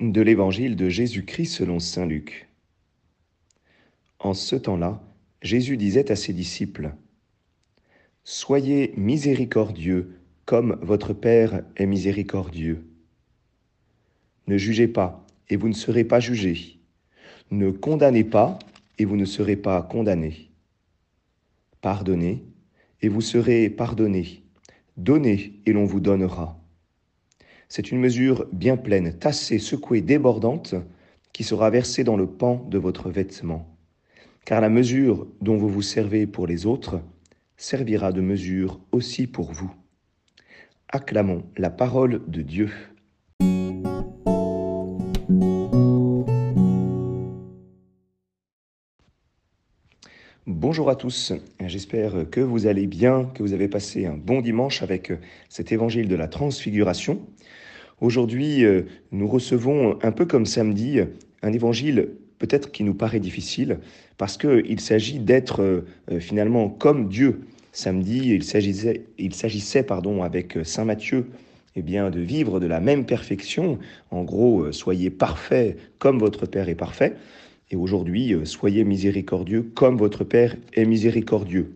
[0.00, 2.48] de l'évangile de Jésus-Christ selon Saint Luc.
[4.20, 5.02] En ce temps-là,
[5.42, 6.92] Jésus disait à ses disciples,
[8.24, 12.84] Soyez miséricordieux comme votre Père est miséricordieux.
[14.46, 16.78] Ne jugez pas, et vous ne serez pas jugés.
[17.50, 18.58] Ne condamnez pas,
[18.98, 20.50] et vous ne serez pas condamnés.
[21.80, 22.44] Pardonnez,
[23.02, 24.42] et vous serez pardonnés.
[24.96, 26.58] Donnez, et l'on vous donnera.
[27.68, 30.74] C'est une mesure bien pleine, tassée, secouée, débordante,
[31.32, 33.76] qui sera versée dans le pan de votre vêtement.
[34.46, 37.00] Car la mesure dont vous vous servez pour les autres
[37.58, 39.70] servira de mesure aussi pour vous.
[40.88, 42.70] Acclamons la parole de Dieu.
[50.70, 51.32] Bonjour à tous,
[51.64, 55.10] j'espère que vous allez bien, que vous avez passé un bon dimanche avec
[55.48, 57.22] cet évangile de la transfiguration.
[58.02, 61.00] Aujourd'hui, euh, nous recevons un peu comme samedi
[61.40, 63.78] un évangile peut-être qui nous paraît difficile
[64.18, 67.40] parce qu'il s'agit d'être euh, finalement comme Dieu.
[67.72, 71.30] Samedi, il s'agissait, il s'agissait pardon, avec Saint Matthieu
[71.76, 73.78] eh bien, de vivre de la même perfection.
[74.10, 77.14] En gros, euh, soyez parfaits comme votre Père est parfait.
[77.70, 81.72] Et aujourd'hui, euh, soyez miséricordieux comme votre Père est miséricordieux.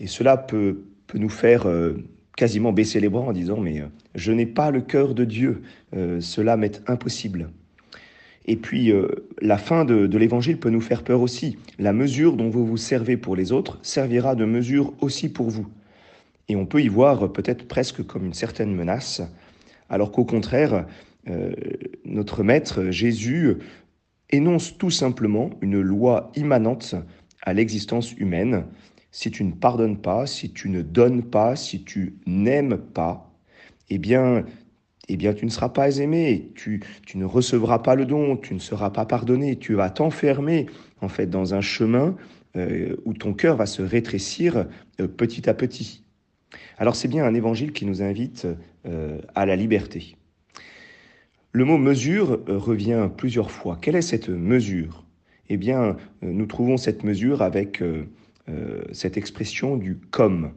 [0.00, 2.04] Et cela peut, peut nous faire euh,
[2.36, 3.82] quasiment baisser les bras en disant, mais
[4.14, 5.62] je n'ai pas le cœur de Dieu,
[6.20, 7.50] cela m'est impossible.
[8.46, 8.90] Et puis,
[9.42, 11.58] la fin de l'évangile peut nous faire peur aussi.
[11.78, 15.68] La mesure dont vous vous servez pour les autres servira de mesure aussi pour vous.
[16.48, 19.20] Et on peut y voir peut-être presque comme une certaine menace,
[19.90, 20.86] alors qu'au contraire,
[22.06, 23.58] notre Maître Jésus
[24.32, 26.96] énonce tout simplement une loi immanente
[27.42, 28.66] à l'existence humaine.
[29.10, 33.30] Si tu ne pardonnes pas, si tu ne donnes pas, si tu n'aimes pas,
[33.90, 34.44] eh bien,
[35.08, 36.80] eh bien, tu ne seras pas aimé, tu,
[37.14, 40.66] ne recevras pas le don, tu ne seras pas pardonné, tu vas t'enfermer
[41.02, 42.16] en fait dans un chemin
[42.56, 44.66] euh, où ton cœur va se rétrécir
[45.00, 46.04] euh, petit à petit.
[46.78, 48.46] Alors c'est bien un évangile qui nous invite
[48.86, 50.16] euh, à la liberté.
[51.54, 53.76] Le mot mesure euh, revient plusieurs fois.
[53.78, 55.04] Quelle est cette mesure?
[55.50, 58.06] Eh bien, euh, nous trouvons cette mesure avec euh,
[58.92, 60.52] cette expression du comme,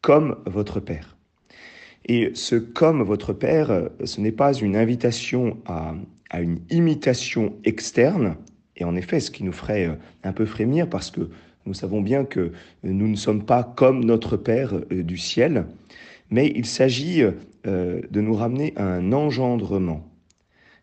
[0.00, 1.16] comme votre Père.
[2.06, 5.94] Et ce comme votre Père, ce n'est pas une invitation à,
[6.30, 8.36] à, une imitation externe,
[8.76, 11.30] et en effet, ce qui nous ferait un peu frémir, parce que
[11.64, 15.66] nous savons bien que nous ne sommes pas comme notre Père du ciel,
[16.30, 17.22] mais il s'agit
[17.64, 20.15] de nous ramener à un engendrement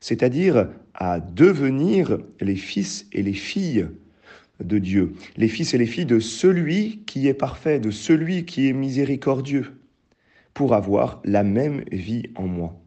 [0.03, 3.87] c'est-à-dire à devenir les fils et les filles
[4.61, 8.67] de Dieu, les fils et les filles de celui qui est parfait, de celui qui
[8.67, 9.71] est miséricordieux,
[10.53, 12.77] pour avoir la même vie en moi.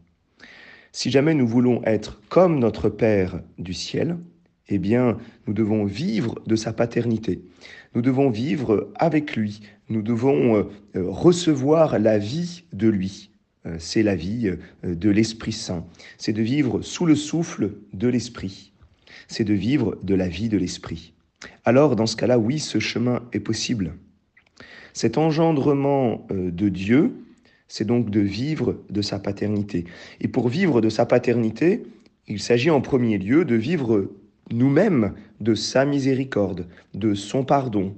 [0.91, 4.19] Si jamais nous voulons être comme notre Père du ciel,
[4.69, 5.17] eh bien,
[5.47, 7.41] nous devons vivre de sa paternité.
[7.95, 9.61] Nous devons vivre avec lui.
[9.89, 13.31] Nous devons euh, recevoir la vie de lui.
[13.67, 14.47] Euh, c'est la vie
[14.85, 15.85] euh, de l'Esprit Saint.
[16.17, 18.71] C'est de vivre sous le souffle de l'Esprit.
[19.27, 21.13] C'est de vivre de la vie de l'Esprit.
[21.65, 23.93] Alors, dans ce cas-là, oui, ce chemin est possible.
[24.93, 27.13] Cet engendrement euh, de Dieu,
[27.67, 29.85] c'est donc de vivre de sa paternité.
[30.21, 31.83] Et pour vivre de sa paternité,
[32.27, 34.09] il s'agit en premier lieu de vivre
[34.51, 37.95] nous-mêmes de sa miséricorde, de son pardon,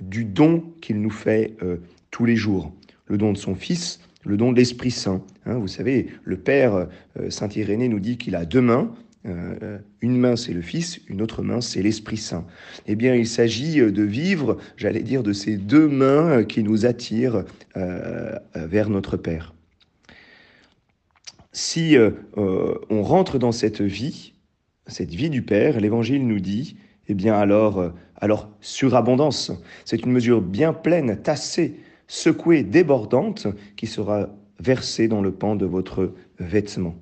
[0.00, 1.56] du don qu'il nous fait
[2.10, 2.72] tous les jours,
[3.06, 5.22] le don de son Fils, le don de l'Esprit Saint.
[5.46, 6.88] Hein, vous savez, le Père
[7.18, 8.94] euh, Saint Irénée nous dit qu'il a deux mains.
[9.24, 12.44] Euh, une main, c'est le Fils, une autre main, c'est l'Esprit Saint.
[12.86, 16.86] Eh bien, il s'agit euh, de vivre, j'allais dire, de ces deux mains qui nous
[16.86, 17.44] attirent
[18.54, 19.54] vers notre Père.
[21.52, 21.96] Si
[22.36, 24.34] on rentre dans cette vie,
[24.86, 26.76] cette vie du Père, l'Évangile nous dit,
[27.08, 29.52] eh bien alors, alors surabondance.
[29.84, 31.76] C'est une mesure bien pleine, tassée,
[32.12, 34.28] secouée, débordante, qui sera
[34.60, 36.94] versée dans le pan de votre vêtement.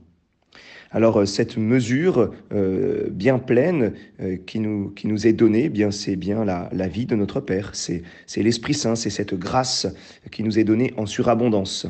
[0.92, 5.68] Alors euh, cette mesure euh, bien pleine euh, qui, nous, qui nous est donnée, eh
[5.68, 8.02] bien c'est bien la, la, vie de notre Père, c'est
[8.36, 9.88] l'Esprit Saint, c'est cette grâce
[10.30, 11.88] qui nous est donnée en surabondance.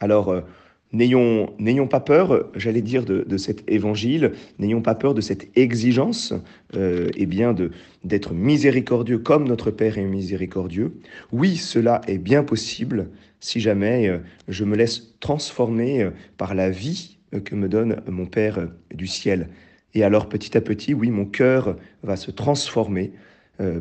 [0.00, 0.34] Alors
[0.92, 5.48] N'ayons, n'ayons pas peur, j'allais dire, de, de, cet évangile, n'ayons pas peur de cette
[5.56, 6.34] exigence,
[6.76, 7.70] euh, eh bien, de,
[8.04, 10.92] d'être miséricordieux comme notre Père est miséricordieux.
[11.32, 13.08] Oui, cela est bien possible
[13.40, 14.18] si jamais euh,
[14.48, 19.48] je me laisse transformer euh, par la vie que me donne mon Père du ciel.
[19.94, 23.12] Et alors, petit à petit, oui, mon cœur va se transformer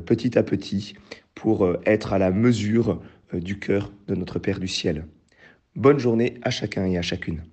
[0.06, 0.94] petit à petit
[1.36, 3.02] pour être à la mesure
[3.34, 5.06] du cœur de notre Père du ciel.
[5.76, 7.44] Bonne journée à chacun et à chacune.